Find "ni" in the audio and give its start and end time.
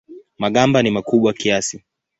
0.83-0.91